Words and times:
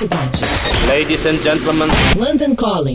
Cidade. 0.00 0.40
Ladies 0.88 1.26
and 1.26 1.42
gentlemen. 1.42 1.90
London 2.16 2.54
Calling. 2.54 2.94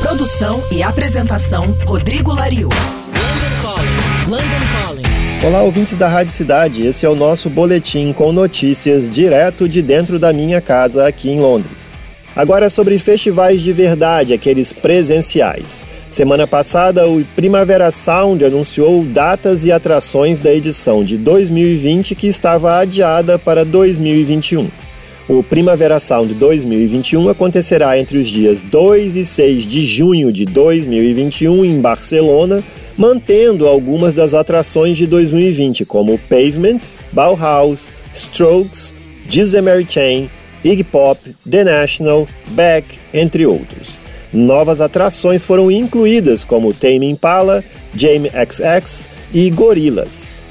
Produção 0.00 0.62
e 0.70 0.84
apresentação 0.84 1.76
Rodrigo 1.84 2.32
Lariu. 2.32 2.68
London 2.68 3.60
Calling. 3.60 4.30
London 4.30 4.66
Calling. 4.80 5.02
Olá, 5.44 5.62
ouvintes 5.64 5.96
da 5.96 6.06
Rádio 6.06 6.32
Cidade. 6.32 6.86
Esse 6.86 7.04
é 7.04 7.08
o 7.08 7.16
nosso 7.16 7.50
boletim 7.50 8.12
com 8.12 8.30
notícias 8.30 9.10
direto 9.10 9.68
de 9.68 9.82
dentro 9.82 10.16
da 10.16 10.32
minha 10.32 10.60
casa 10.60 11.08
aqui 11.08 11.28
em 11.28 11.40
Londres. 11.40 11.94
Agora 12.36 12.70
sobre 12.70 12.98
festivais 12.98 13.60
de 13.60 13.72
verdade, 13.72 14.32
aqueles 14.32 14.72
presenciais. 14.72 15.84
Semana 16.08 16.46
passada, 16.46 17.08
o 17.08 17.24
Primavera 17.34 17.90
Sound 17.90 18.44
anunciou 18.44 19.02
datas 19.02 19.64
e 19.64 19.72
atrações 19.72 20.38
da 20.38 20.54
edição 20.54 21.02
de 21.02 21.16
2020 21.16 22.14
que 22.14 22.28
estava 22.28 22.78
adiada 22.78 23.40
para 23.40 23.64
2021. 23.64 24.83
O 25.26 25.42
Primavera 25.42 25.98
Sound 25.98 26.34
2021 26.34 27.30
acontecerá 27.30 27.98
entre 27.98 28.18
os 28.18 28.28
dias 28.28 28.62
2 28.62 29.16
e 29.16 29.24
6 29.24 29.62
de 29.62 29.82
junho 29.86 30.30
de 30.30 30.44
2021 30.44 31.64
em 31.64 31.80
Barcelona, 31.80 32.62
mantendo 32.94 33.66
algumas 33.66 34.14
das 34.14 34.34
atrações 34.34 34.98
de 34.98 35.06
2020, 35.06 35.86
como 35.86 36.18
Pavement, 36.28 36.80
Bauhaus, 37.10 37.90
Strokes, 38.12 38.94
Gizemer 39.26 39.86
Chain, 39.88 40.28
Iggy 40.62 40.84
Pop, 40.84 41.18
The 41.50 41.64
National, 41.64 42.28
Beck, 42.48 42.86
entre 43.14 43.46
outros. 43.46 43.96
Novas 44.30 44.82
atrações 44.82 45.42
foram 45.42 45.70
incluídas 45.70 46.44
como 46.44 46.74
Tame 46.74 47.08
Impala, 47.08 47.64
Jamie 47.94 48.30
XX 48.30 49.08
e 49.32 49.48
Gorillaz. 49.48 50.43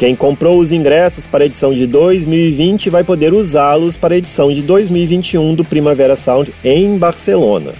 Quem 0.00 0.16
comprou 0.16 0.58
os 0.58 0.72
ingressos 0.72 1.26
para 1.26 1.44
a 1.44 1.46
edição 1.46 1.74
de 1.74 1.86
2020 1.86 2.88
vai 2.88 3.04
poder 3.04 3.34
usá-los 3.34 3.98
para 3.98 4.14
a 4.14 4.16
edição 4.16 4.50
de 4.50 4.62
2021 4.62 5.54
do 5.54 5.62
Primavera 5.62 6.16
Sound 6.16 6.50
em 6.64 6.96
Barcelona. 6.96 7.74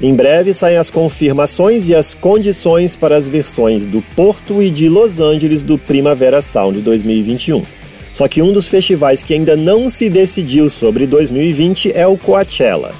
Em 0.00 0.14
breve 0.14 0.54
saem 0.54 0.78
as 0.78 0.88
confirmações 0.88 1.86
e 1.86 1.94
as 1.94 2.14
condições 2.14 2.96
para 2.96 3.14
as 3.14 3.28
versões 3.28 3.84
do 3.84 4.00
Porto 4.00 4.62
e 4.62 4.70
de 4.70 4.88
Los 4.88 5.20
Angeles 5.20 5.62
do 5.62 5.76
Primavera 5.76 6.40
Sound 6.40 6.80
2021. 6.80 7.62
Só 8.10 8.26
que 8.26 8.40
um 8.40 8.54
dos 8.54 8.68
festivais 8.68 9.22
que 9.22 9.34
ainda 9.34 9.54
não 9.54 9.90
se 9.90 10.08
decidiu 10.08 10.70
sobre 10.70 11.06
2020 11.06 11.92
é 11.94 12.06
o 12.06 12.16
Coachella. 12.16 12.94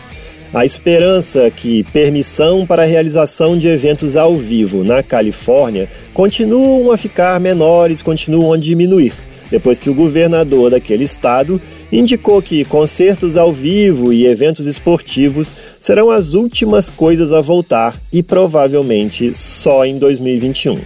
A 0.56 0.64
esperança 0.64 1.50
que 1.50 1.84
permissão 1.92 2.66
para 2.66 2.80
a 2.80 2.86
realização 2.86 3.58
de 3.58 3.68
eventos 3.68 4.16
ao 4.16 4.38
vivo 4.38 4.82
na 4.82 5.02
Califórnia 5.02 5.86
continuam 6.14 6.90
a 6.90 6.96
ficar 6.96 7.38
menores, 7.38 8.00
continuam 8.00 8.54
a 8.54 8.56
diminuir, 8.56 9.12
depois 9.50 9.78
que 9.78 9.90
o 9.90 9.94
governador 9.94 10.70
daquele 10.70 11.04
estado 11.04 11.60
indicou 11.92 12.40
que 12.40 12.64
concertos 12.64 13.36
ao 13.36 13.52
vivo 13.52 14.14
e 14.14 14.24
eventos 14.24 14.66
esportivos 14.66 15.52
serão 15.78 16.10
as 16.10 16.32
últimas 16.32 16.88
coisas 16.88 17.34
a 17.34 17.42
voltar 17.42 17.94
e 18.10 18.22
provavelmente 18.22 19.34
só 19.34 19.84
em 19.84 19.98
2021. 19.98 20.78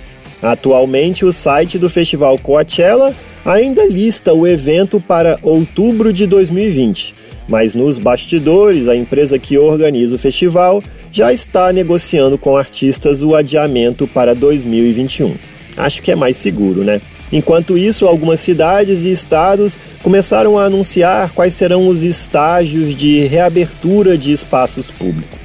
Atualmente, 0.42 1.24
o 1.24 1.32
site 1.32 1.78
do 1.78 1.88
Festival 1.88 2.36
Coachella 2.38 3.14
ainda 3.44 3.86
lista 3.86 4.34
o 4.34 4.48
evento 4.48 5.00
para 5.00 5.38
outubro 5.42 6.12
de 6.12 6.27
2020, 6.27 7.14
mas 7.50 7.74
nos 7.74 7.98
bastidores, 7.98 8.86
a 8.86 8.94
empresa 8.94 9.36
que 9.36 9.58
organiza 9.58 10.14
o 10.14 10.18
festival 10.18 10.80
já 11.10 11.32
está 11.32 11.72
negociando 11.72 12.38
com 12.38 12.56
artistas 12.56 13.22
o 13.22 13.34
adiamento 13.34 14.06
para 14.06 14.36
2021. 14.36 15.34
Acho 15.76 16.00
que 16.00 16.12
é 16.12 16.16
mais 16.16 16.36
seguro, 16.36 16.84
né? 16.84 17.00
Enquanto 17.32 17.76
isso, 17.76 18.06
algumas 18.06 18.38
cidades 18.38 19.04
e 19.04 19.10
estados 19.10 19.76
começaram 20.02 20.58
a 20.58 20.64
anunciar 20.64 21.32
quais 21.32 21.52
serão 21.54 21.88
os 21.88 22.04
estágios 22.04 22.94
de 22.94 23.26
reabertura 23.26 24.16
de 24.16 24.32
espaços 24.32 24.90
públicos. 24.90 25.38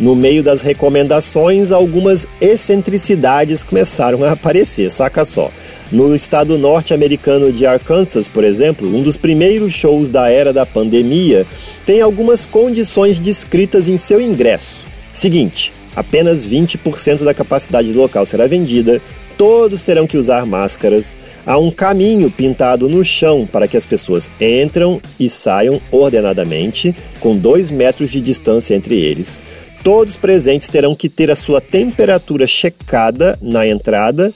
No 0.00 0.16
meio 0.16 0.42
das 0.42 0.62
recomendações, 0.62 1.70
algumas 1.70 2.26
excentricidades 2.40 3.62
começaram 3.62 4.24
a 4.24 4.32
aparecer, 4.32 4.90
saca 4.90 5.24
só. 5.24 5.50
No 5.90 6.14
estado 6.14 6.56
norte-americano 6.56 7.52
de 7.52 7.66
Arkansas, 7.66 8.28
por 8.28 8.44
exemplo, 8.44 8.88
um 8.88 9.02
dos 9.02 9.16
primeiros 9.16 9.72
shows 9.72 10.10
da 10.10 10.30
era 10.30 10.52
da 10.52 10.64
pandemia, 10.64 11.46
tem 11.84 12.00
algumas 12.00 12.46
condições 12.46 13.20
descritas 13.20 13.88
em 13.88 13.96
seu 13.96 14.20
ingresso. 14.20 14.86
Seguinte: 15.12 15.72
apenas 15.94 16.46
20% 16.46 17.24
da 17.24 17.34
capacidade 17.34 17.92
do 17.92 17.98
local 17.98 18.24
será 18.24 18.46
vendida, 18.46 19.02
todos 19.36 19.82
terão 19.82 20.06
que 20.06 20.16
usar 20.16 20.46
máscaras, 20.46 21.16
há 21.44 21.58
um 21.58 21.70
caminho 21.70 22.30
pintado 22.30 22.88
no 22.88 23.04
chão 23.04 23.46
para 23.50 23.68
que 23.68 23.76
as 23.76 23.84
pessoas 23.84 24.30
entram 24.40 25.00
e 25.18 25.28
saiam 25.28 25.80
ordenadamente, 25.90 26.94
com 27.20 27.36
dois 27.36 27.70
metros 27.70 28.10
de 28.10 28.20
distância 28.20 28.74
entre 28.74 28.98
eles. 28.98 29.42
Todos 29.82 30.16
presentes 30.16 30.68
terão 30.68 30.94
que 30.94 31.08
ter 31.08 31.28
a 31.28 31.34
sua 31.34 31.60
temperatura 31.60 32.46
checada 32.46 33.36
na 33.42 33.66
entrada 33.66 34.32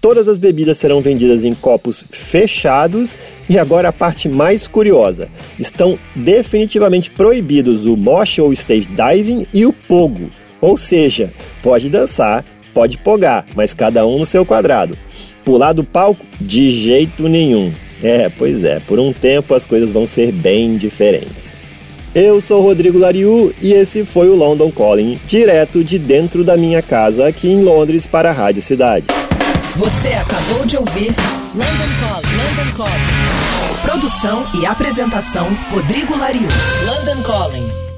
Todas 0.00 0.28
as 0.28 0.38
bebidas 0.38 0.78
serão 0.78 1.02
vendidas 1.02 1.44
em 1.44 1.54
copos 1.54 2.06
fechados 2.10 3.18
e 3.50 3.58
agora 3.58 3.90
a 3.90 3.92
parte 3.92 4.30
mais 4.30 4.66
curiosa: 4.66 5.28
estão 5.58 5.98
definitivamente 6.16 7.10
proibidos 7.10 7.84
o 7.84 7.96
mosh 7.96 8.38
ou 8.38 8.52
stage 8.52 8.88
diving 8.88 9.46
e 9.52 9.66
o 9.66 9.72
pogo. 9.72 10.30
Ou 10.58 10.76
seja, 10.76 11.30
pode 11.62 11.90
dançar, 11.90 12.44
pode 12.72 12.96
pogar, 12.96 13.46
mas 13.54 13.74
cada 13.74 14.06
um 14.06 14.18
no 14.18 14.26
seu 14.26 14.46
quadrado. 14.46 14.96
Pular 15.44 15.72
do 15.72 15.84
palco? 15.84 16.24
De 16.40 16.70
jeito 16.70 17.28
nenhum. 17.28 17.72
É, 18.02 18.30
pois 18.30 18.64
é, 18.64 18.80
por 18.80 18.98
um 18.98 19.12
tempo 19.12 19.54
as 19.54 19.66
coisas 19.66 19.92
vão 19.92 20.06
ser 20.06 20.32
bem 20.32 20.78
diferentes. 20.78 21.68
Eu 22.14 22.40
sou 22.40 22.62
Rodrigo 22.62 22.98
Lariu 22.98 23.54
e 23.62 23.72
esse 23.72 24.04
foi 24.04 24.28
o 24.28 24.34
London 24.34 24.70
Calling, 24.70 25.18
direto 25.26 25.84
de 25.84 25.98
dentro 25.98 26.42
da 26.42 26.56
minha 26.56 26.82
casa 26.82 27.28
aqui 27.28 27.48
em 27.48 27.62
Londres 27.62 28.06
para 28.06 28.30
a 28.30 28.32
Rádio 28.32 28.62
Cidade. 28.62 29.06
Você 29.76 30.08
acabou 30.08 30.66
de 30.66 30.76
ouvir 30.76 31.14
London 31.54 31.90
Calling. 32.00 32.36
London 32.36 32.76
Calling. 32.76 33.82
Produção 33.82 34.46
e 34.54 34.66
apresentação 34.66 35.48
Rodrigo 35.70 36.16
Lariu. 36.16 36.48
London 36.86 37.22
Calling. 37.22 37.89